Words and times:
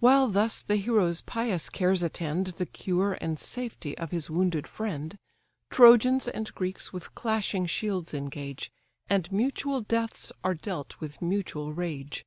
While 0.00 0.28
thus 0.28 0.62
the 0.62 0.76
hero's 0.76 1.22
pious 1.22 1.70
cares 1.70 2.02
attend 2.02 2.48
The 2.58 2.66
cure 2.66 3.16
and 3.22 3.40
safety 3.40 3.96
of 3.96 4.10
his 4.10 4.28
wounded 4.28 4.68
friend, 4.68 5.18
Trojans 5.70 6.28
and 6.28 6.54
Greeks 6.54 6.92
with 6.92 7.14
clashing 7.14 7.64
shields 7.64 8.12
engage, 8.12 8.70
And 9.08 9.32
mutual 9.32 9.80
deaths 9.80 10.30
are 10.44 10.52
dealt 10.52 11.00
with 11.00 11.22
mutual 11.22 11.72
rage. 11.72 12.26